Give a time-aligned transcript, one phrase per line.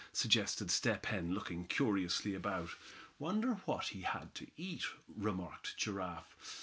[0.13, 2.71] suggested Step Hen, looking curiously about.
[3.19, 4.85] "Wonder what he had to eat?"
[5.15, 6.35] remarked Giraffe.